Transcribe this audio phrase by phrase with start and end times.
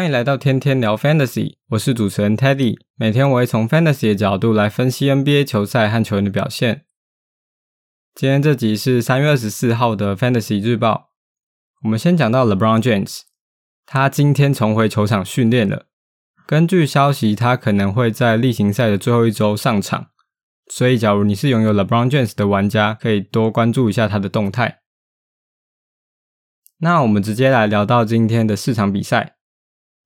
[0.00, 2.78] 欢迎来到天天聊 Fantasy，我是主持人 Teddy。
[2.96, 6.86] 每天我会从 Fantasy 的角度来分析 NBA 球赛和球员的表现。
[8.14, 11.10] 今天这集是三月二十四号的 Fantasy 日报。
[11.82, 13.24] 我们先讲到 LeBron James，
[13.84, 15.88] 他今天重回球场训练了。
[16.46, 20.06] 根据消息，他可能会在例行赛的最后一周上场。
[20.70, 24.78] 所以，假如你是拥有 LeBron James 的玩家，可以多关注一下他的动态。
[26.78, 29.36] 那我们直接来聊到今天的四场比赛。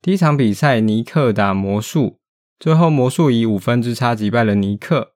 [0.05, 2.21] 第一场比赛，尼克打魔术，
[2.59, 5.15] 最后魔术以五分之差击败了尼克。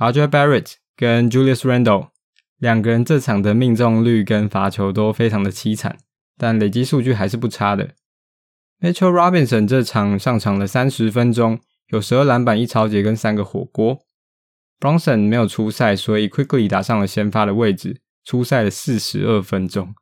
[0.00, 2.08] RJ Barrett 跟 Julius Randle
[2.58, 5.96] 两个人这场的命中率跟罚球都非常的凄惨，
[6.36, 7.94] 但累积数据还是不差的。
[8.80, 11.60] Mitchell Robinson 这场上场了三十分钟。
[11.90, 14.00] 有十二篮板、一抄截跟三个火锅。
[14.80, 19.94] Bronson 没有出赛，所以 Quickly 打上了先发的位置，出赛了四十二分钟，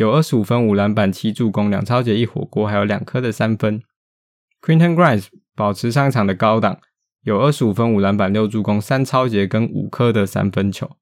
[0.00, 3.82] 有二十五分、五篮板、七助攻、两抄截、一火锅，还有两颗的三分。
[4.62, 6.78] Quentin Grimes 保持上场的高档，
[7.22, 10.92] 有二十五分、五篮板、六助攻、三抄截跟五颗的三分球。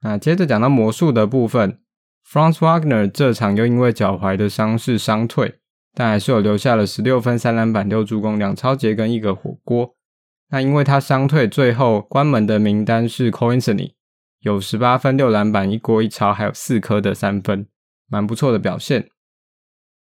[0.00, 1.78] 那接着讲到魔术的部分
[2.28, 5.60] ，Franz Wagner 这场又因为脚踝的伤势伤退。
[5.94, 9.94] 但还是有留下了十六分、三篮板、六助攻、两抄截跟一个火锅。
[10.48, 13.92] 那因为他伤退，最后关门的名单是 Cole Anthony，
[14.40, 17.66] 有十八分、六篮板、一锅一抄，还有四颗的三分，
[18.08, 19.10] 蛮不错的表现。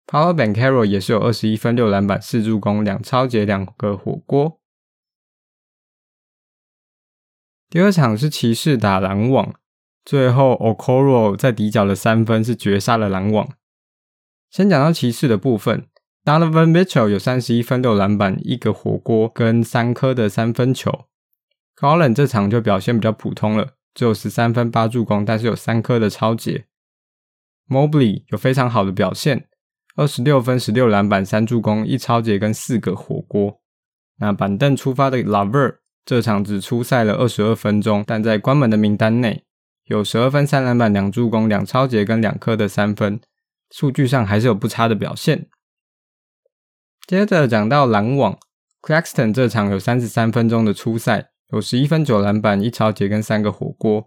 [0.06, 4.60] Paolo Banchero 也是有二十一分、六篮板、四助攻、两抄截、两个火锅。
[7.70, 9.54] 第二场是骑士打篮网，
[10.04, 13.48] 最后 Okoro 在底角的三分是绝杀了篮网。
[14.50, 15.86] 先讲到骑士的部分
[16.24, 21.06] ，Donovan Mitchell 有三十一分、六篮板、一个火锅跟三颗的三分球。
[21.76, 26.66] Garland 这场就表现比较普通了，只有十三分、八助攻，但是有三颗的抄截。
[27.68, 29.48] Mobley 有非常好的表现，
[29.96, 33.60] 二十六分、十六篮板、三助攻、一抄截跟四个火锅。
[34.20, 39.42] 那板凳出发的 Laver，这场只出赛了二十二分钟，但在关门的名单内，
[39.86, 43.20] 有十二分、三篮板、两助攻、两抄截跟两颗的三分。
[43.72, 45.48] 数据上还是有不差的表现。
[47.04, 48.38] 接着讲到篮网
[48.80, 54.06] ，Claxton 这场有三十三分钟的出赛，有十一分、九篮板、一抄截跟三个火锅。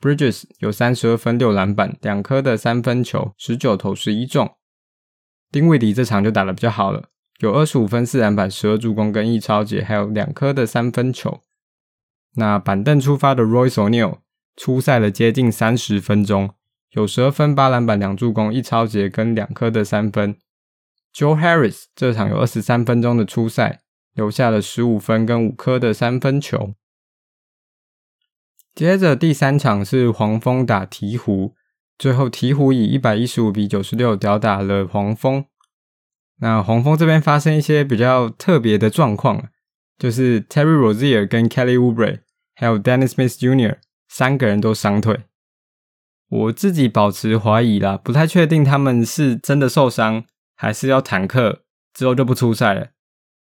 [0.00, 4.48] Bridges 有三十二分、六篮板、两颗的三分球，十九投十一中。
[5.50, 7.08] 丁威迪这场就打得比较好了，
[7.40, 11.40] 有二十五分、四篮板、十二助攻跟一抄截，还有两颗的三分球。
[12.36, 14.18] 那板凳出发的 Royce O'Neal
[14.56, 16.50] 出赛了接近三十分钟。
[16.92, 20.36] 有十二分、八篮板、两助攻、一抄截跟两颗的三分。
[21.14, 23.80] Joe Harris 这场有二十三分钟的出赛，
[24.18, 26.74] 留下了十五分跟五颗的三分球。
[28.74, 31.52] 接着第三场是黄蜂打鹈鹕，
[31.96, 35.44] 最后鹈鹕以一百一十五比九十六吊打了黄蜂。
[36.40, 39.50] 那黄蜂这边发生一些比较特别的状况，
[39.96, 42.22] 就是 Terry Rozier 跟 Kelly Oubre
[42.56, 43.76] 还有 Dennis Smith Jr.
[44.08, 45.20] 三个人都伤腿。
[46.28, 50.24] 我自己保持怀疑啦，不太确定他们是真的受伤，
[50.56, 51.62] 还是要坦克
[51.94, 52.88] 之后就不出赛了。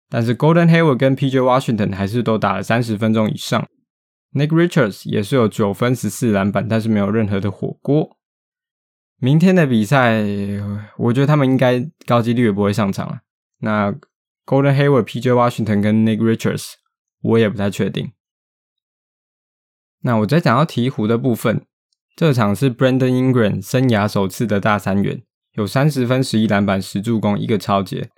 [0.08, 3.66] 但是 Golden Hayward 跟 PJ Washington 还是都打了三十分钟以上。
[4.32, 8.16] Nick Richards 也是有九分十四篮板，但是没有任何的火锅。
[9.18, 10.22] 明天的比赛，
[10.98, 13.20] 我觉得他们应该高几率也不会上场了。
[13.60, 13.90] 那
[14.44, 16.74] Golden Hayward、PJ Washington 跟 Nick Richards，
[17.22, 18.12] 我也不太确定。
[20.02, 21.64] 那我再讲到鹈鹕的部分。
[22.14, 28.10] 这场是 Brandon Ingram 生涯首次的大三元，有三十分、十一篮板、十助攻、一个超截。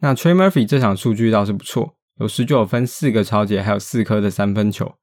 [0.00, 4.94] 那 Trey Murphy 这场数据倒是不错，有十九分、四个抄截，还有四颗的三分球。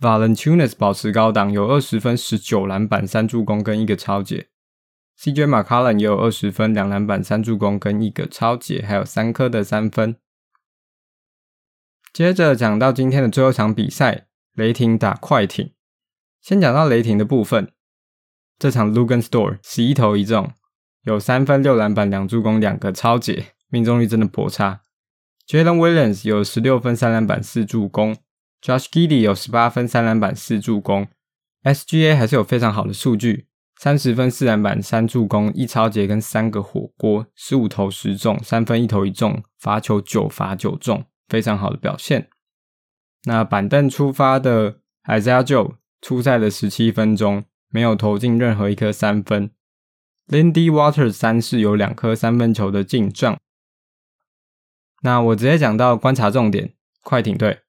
[0.00, 4.48] Valentunas 保持高档，有二十分、十九篮板、三助攻跟一个抄截。
[5.18, 10.14] CJ McCollum 也有二十分、两篮板、三助攻跟一个抄截，还有三颗的三分。
[12.12, 15.72] 接着讲到今天的最后一场比赛，雷霆打快艇。
[16.40, 17.72] 先讲到雷霆的部分。
[18.56, 20.52] 这场 Lugan Store 十一投一中，
[21.02, 24.82] 有三分、六篮板、两助攻、两个抄截，命中率真的颇差。
[25.46, 28.16] Jalen Williams 有十六分、三篮板、四助攻
[28.62, 31.08] ，Josh Giddey 有十八分、三篮板、四助攻
[31.62, 33.46] ，SGA 还是有非常好的数据，
[33.78, 42.28] 三十分、四篮板、三助攻、一抄截跟三个火锅，十五投十中，三分一投一中，罚球九罚九中，非常好的表现。
[43.24, 47.44] 那板凳出发的 Isaiah Joe 出赛了十七分钟。
[47.70, 49.50] 没有投进任何一颗三分。
[50.28, 53.38] Lindy Waters 三世有两颗三分球的进账。
[55.02, 57.60] 那我直接讲到观察重点，快艇队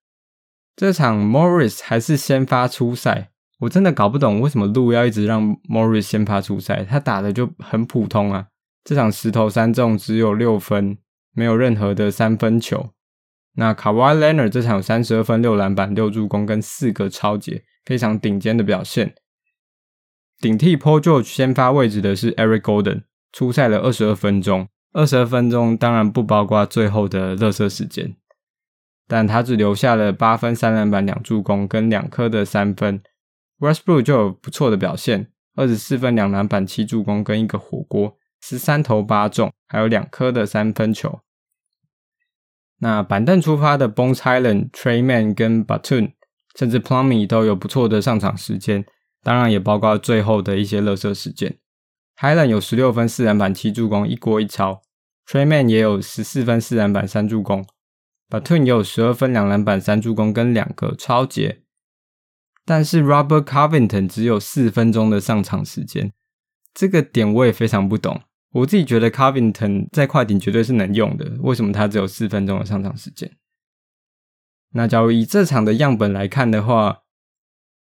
[0.76, 8.48] 这场 Morris 还是先发出赛，我真的搞不懂为什么路要一直让 Morris 先发出赛，他打的就很普通啊，
[8.84, 10.98] 这场十投三中，只有六分，
[11.34, 12.92] 没有任何的三分球。
[13.56, 19.16] 那 Kawhi Leonard 这场三十二分、六篮板、六助攻跟四个抄截，非常顶尖的表现。
[20.40, 23.02] 顶替 Paul George 先发位置的是 Eric Golden，
[23.34, 28.16] 出赛了二十二分钟，二十二分钟当然不包括最后的垃圾时间，
[29.08, 33.02] 但他只留下了八分、三篮板、两助攻跟两颗的三分。
[33.60, 38.18] Westbrook 就有不错的表现，二十四分、两篮板、七助攻跟一个火锅。
[38.42, 41.20] 十三投八中，还有两颗的三分球。
[42.80, 46.14] 那板凳出发的 Bones Hyland、Tre Mann 跟 Batun，
[46.58, 48.86] 甚至 Plumlee 都有不错的上场时间，
[49.22, 51.58] 当然也包括最后的一些垃圾时间。
[52.22, 54.82] Hylan 有十六分、四篮板、七助攻，一锅一抄。
[55.26, 57.66] Tre Mann 也有十四分、四篮板、三助攻。
[58.30, 61.62] Batum 也有十二分、两篮板、三助攻跟两个抄截。
[62.66, 66.12] 但是 Robert Covington 只有四分钟的上场时间，
[66.74, 68.22] 这个点我也非常不懂。
[68.52, 73.32] 我自己觉得 Covington 在快艇绝对是能用的，为什么他只有四分钟的上场时间？
[74.74, 77.04] 那假如以这场的样本来看的话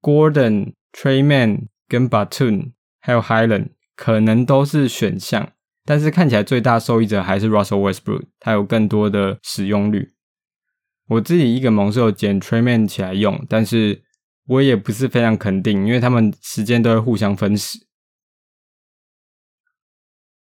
[0.00, 3.70] ，Gordon、Tre Mann 跟 Batun，还有 Hyland
[4.00, 5.52] 可能都是选项，
[5.84, 10.14] 但是看起来最大受益者还是 Russell Westbrook，他有更多的使用率。
[11.08, 14.02] 我自己一个盟是有捡 Tre Mann 起来用，但是
[14.46, 17.78] 我也不是非常肯定，因为他们时间都会互相分食。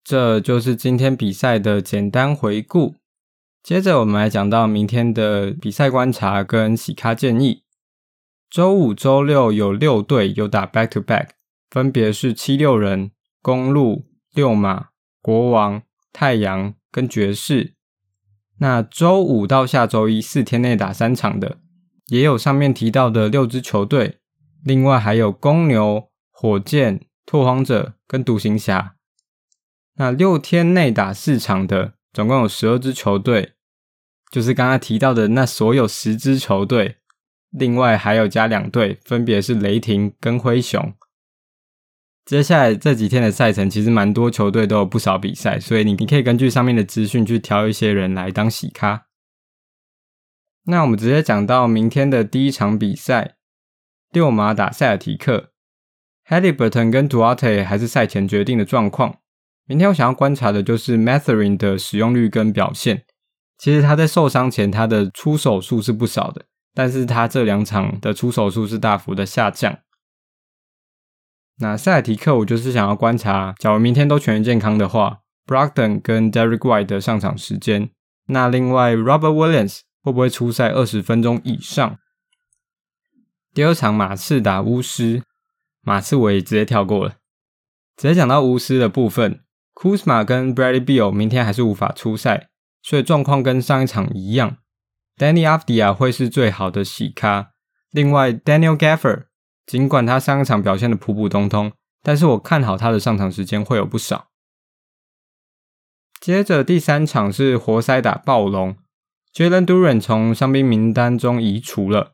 [0.03, 2.95] 这就是今天比赛的简单回顾。
[3.61, 7.61] 接着我们来讲到明天的比赛观察跟洗咖建议。
[8.49, 11.29] 周五、周六有六队有打 back to back，
[11.69, 13.11] 分别是七六人、
[13.43, 14.87] 公路、六马、
[15.21, 17.75] 国王、太阳跟爵士。
[18.59, 21.57] 那周五到下周一四天内打三场的，
[22.07, 24.19] 也有上面提到的六支球队，
[24.63, 28.95] 另外还有公牛、火箭、拓荒者跟独行侠。
[29.95, 33.55] 那六天内打四场的，总共有十二支球队，
[34.31, 36.95] 就是刚刚提到的那所有十支球队，
[37.51, 40.93] 另外还有加两队，分别是雷霆跟灰熊。
[42.25, 49.07] 接下来这几天的赛程，其实蛮多球队都有不少比赛，所以你你可以根据上面的资讯去挑一些人来当洗咖。
[50.65, 53.35] 那我们直接讲到明天的第一场比赛，
[54.11, 55.51] 六马打塞尔提克
[56.29, 59.17] ，Haliburton 跟 Duarte 还是赛前决定的状况。
[59.65, 63.03] 明天我想要观察的就是 Mathurin 的使用率跟表现。
[63.57, 69.79] 其实他在受伤前，他的出手数是不少的，但是他这两场的出手数是大幅的下降。
[71.59, 77.89] 那赛尔提克，我就是想要观察，假如明天都全员健康的话，Brogdon 跟 Derrick White 的上场时间。
[78.27, 81.97] 那另外 Robert Williams 会不会出赛二十分钟以上？
[83.53, 85.21] 第二场马刺打巫师，
[85.81, 87.15] 马刺我也直接跳过了，
[87.95, 89.41] 直接讲到巫师的部分。
[89.75, 92.49] Kuzma 跟 Bradley Beal 明天还是无法出赛，
[92.81, 94.57] 所以状况跟上一场一样。
[95.17, 97.51] Deni Avdija 会是最好的洗咖。
[97.91, 99.25] 另外，Daniel Gaffer
[99.65, 101.71] 尽管他上场表现的普普通通，
[102.01, 104.27] 但是我看好他的上场时间会有不少。
[106.19, 108.77] 接着第三场是活塞打暴龙
[109.33, 112.13] ，Jalen Duren 从伤兵名单中移除了。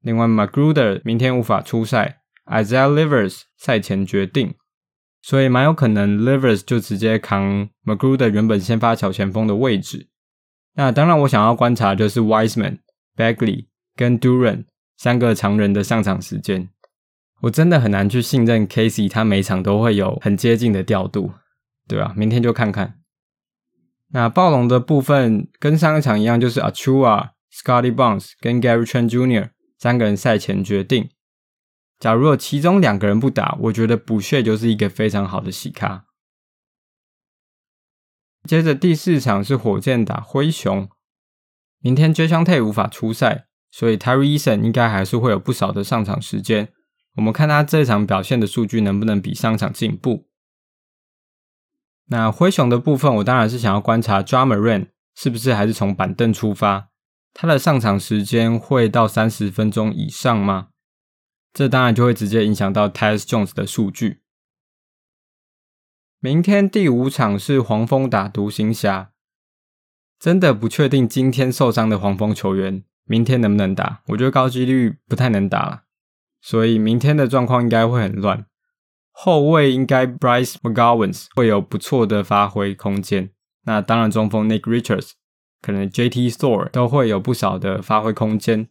[0.00, 4.54] 另外，McGruder 明天无法出赛，Isaiah Livers 赛前决定。
[5.20, 10.08] 所以蛮有可能，Livers 就直接扛 McGruder 原本先发小前锋的位置。
[10.74, 12.78] 那当然，我想要观察就是 Wiseman、
[13.16, 16.70] Bagley 跟 Duren 三个常人的上场时间。
[17.42, 21.32] 我真的很难去信任 Casey，他每场都会有很接近的调度，
[21.86, 22.12] 对吧？
[22.16, 22.98] 明天就看看。
[24.08, 29.50] 那暴龙的部分跟上一场一样，就是 Achua、Scotty Barnes 跟 Gary Trent Jr.
[29.78, 31.10] 三个人赛前决定。
[32.00, 36.06] 假如有其中两个人不打，我觉得补血就是一个非常好的洗咖。
[38.44, 40.88] 接着第四场是火箭打灰熊，
[41.80, 46.72] 明天 j a s o n t a 无法出赛，所以 Tari Eason 应该还是会有不少的上场时间。
[47.18, 50.28] 我们看他这场表现的数据能不能比上场进步。
[52.06, 56.90] 那灰熊的部分，我当然是想要观察 d r a m a r a n 是不是还是从板凳出发，
[57.34, 60.68] 他的上场时间会到三十分钟以上吗？
[61.52, 64.20] 这当然就会直接影响到 Tyus Jones 的数据。
[66.20, 69.10] 明天第五场是黄蜂打独行侠，
[70.20, 75.82] 真的不确定今天受伤的黄蜂球员明天能不能打，我觉得高几率不太能打了，
[76.40, 78.46] 所以明天的状况应该会很乱。
[79.12, 83.32] 后卫应该 Bryce McGowans 会有不错的发挥空间，
[83.64, 85.12] 那当然中锋 Nick Richards
[85.60, 88.68] 可能 JT Thor 都会有不少的发挥空间。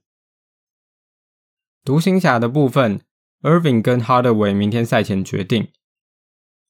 [1.84, 3.02] 独行侠的部分
[3.42, 5.68] ，Irving 跟 Hardaway 明天赛前决定。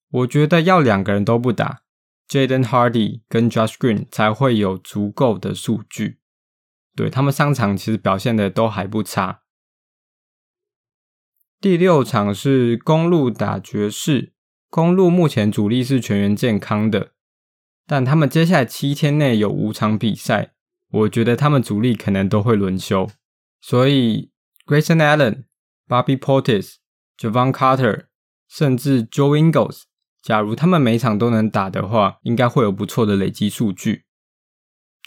[0.09, 1.81] 我觉得要两个人都不打
[2.27, 6.19] ，Jaden Hardy 跟 Josh Green 才会有足够的数据。
[6.95, 9.41] 对，他们上场其实表现的都还不差。
[11.59, 14.31] 第六场是公鹿打爵士，
[14.69, 17.13] 公鹿目前主力是全员健康的，
[17.87, 20.53] 但他们接下来七天内有五场比赛，
[20.91, 23.09] 我觉得他们主力可能都会轮休，
[23.59, 24.29] 所以
[24.67, 25.45] Grayson Allen、
[25.87, 26.75] Bobby Portis、
[27.17, 28.05] Javon Carter，
[28.47, 29.85] 甚至 Joe Ingles，
[30.21, 34.03] 假如他们每场都能打的话，应该会有不错的累积数据。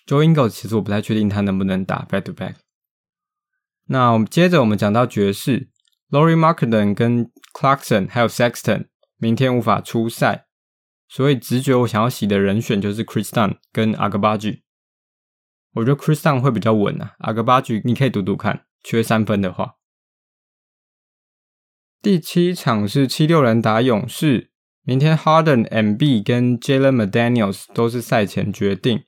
[0.04, 2.56] Joe Ingles 其实我不太确定他能不能打 back to back。
[3.86, 5.69] 那我们接着我们讲到爵士
[6.10, 10.46] ，Lauri Markkanen 跟 Clarkson 还有 Sexton 明天无法出赛，
[11.08, 14.62] 所以直觉我想要洗的人选就是 Kris Dunn 跟 Agbaji。
[15.74, 19.76] 我觉得 Kris Dunn 会比较稳啊，Agbaji 你可以赌赌看，缺三分的话。
[22.02, 24.50] 第七场是七六人打勇士，
[24.82, 29.04] 明天 Harden、M B 跟 Jalen McDaniels 都是赛前决定。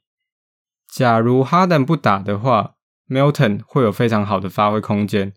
[0.86, 2.74] 假如 Harden 不打的话
[3.08, 5.32] ，Milton 会有非常好的发挥空间。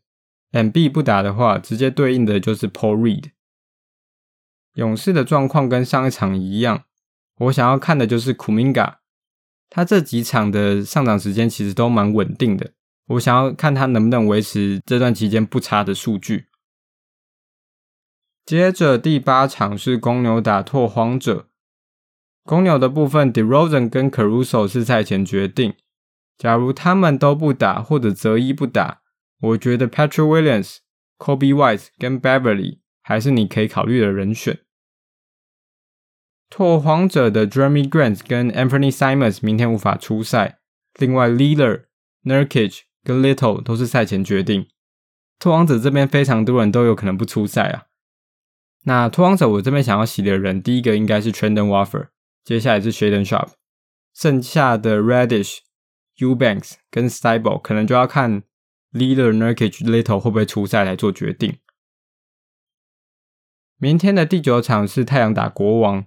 [0.56, 3.32] N.B 不打的话，直接对应的就是 Paul Reed。
[4.76, 6.86] 勇士的状况跟上一场一样，
[7.40, 8.96] 我想要看的就是 Kuminga，
[9.70, 12.72] 他这几场的上场时间其实都蛮稳定的，
[13.08, 16.46] 我想要看他能不能维持这段期间不差的数据。
[18.46, 21.50] 接着第八场是公牛打拓荒者。
[22.46, 25.74] 公牛的部分，DeRozan 跟 Caruso 是赛前决定。
[26.38, 29.02] 假如他们都不打，或者择一不打，
[29.46, 30.78] 我觉得 Patrick Williams、
[31.18, 34.60] Coby White 跟 Beverly 还是你可以考虑的人选。
[36.50, 40.60] 拓荒者的 Jeremy Grant 跟 Anthony Simons 明天无法出赛，
[41.00, 41.86] 另外 Lillard、
[42.24, 44.68] Nurkic 跟 Little 都是赛前决定。
[45.38, 47.86] 拓荒者这边非常多人都有可能不出赛啊。
[48.84, 52.10] 那拓荒者我这边想要洗的人，第一个应该是 Trendon Watford。
[52.44, 53.50] 接下来是 Shaden Sharp，
[54.14, 55.58] 剩下的 Reddish、
[56.18, 58.44] U Banks 跟 Stable 可能就要看
[58.96, 61.58] Lillard、Nurkic、Little 会不会出赛来做决定。
[63.78, 66.06] 明天的第九场是太阳打国王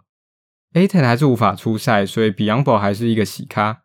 [0.73, 3.83] ，Aton 还是无法出赛，所以 Biyombo 还是一个喜咖。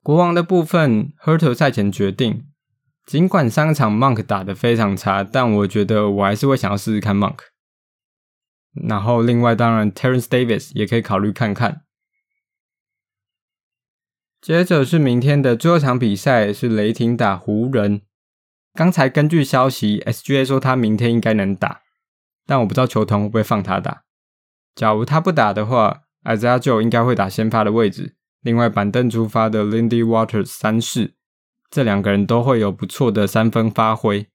[0.00, 2.46] 国王的部分 h u r t e r 赛前决定，
[3.04, 7.38] 尽管上场 Monk 打得非常差，但我觉得我还是会想要试试看 Monk。
[8.74, 11.82] 然后，另外当然，Terence Davis 也可以考虑看看。
[14.40, 18.02] 接着是明天的最后一场比赛，是雷霆打湖人。
[18.72, 21.80] 刚才根据消息，SGA 说他明天应该能打，
[22.46, 24.04] 但我不知道球团会不会放他打。
[24.76, 28.14] 假如他不打的话，Isaiah 就应该会打先发的位置。
[28.42, 31.14] 另外，板凳出发的 Lindy Waters 三世，
[31.68, 34.28] 这两个人都会有不错的三分发挥。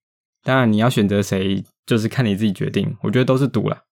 [0.43, 2.98] 当然，你要选择谁，就是看你自己决定。
[3.03, 3.86] 我觉得都是赌了。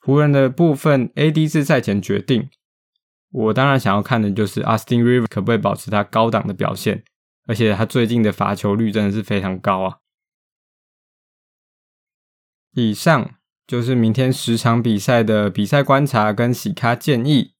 [0.00, 2.48] 湖人的部分，AD 是赛前决定。
[3.32, 7.04] 我当然想要看的就是 Austin River 可不可以保持他高档的表现，
[7.46, 9.96] 而且他最近的罚球率真的是非常高啊。
[12.74, 13.30] 以上
[13.66, 17.54] 就是明天十场比赛的比赛观察跟洗咖建议。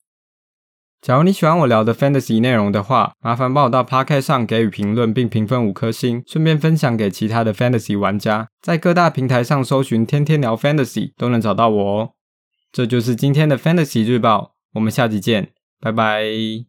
[1.02, 8.49] 假如你喜欢我聊的 Fantasy 内容的话，麻烦帮我到 Podcast 上给予评论并评分五颗星，顺便分享给其他的 Fantasy 玩家。
[8.61, 12.12] 在各大平台上搜寻“天天聊 Fantasy” 都能找到我哦。
[12.73, 16.66] 这就是今天的 Fantasy 日报，我们下集见，拜拜。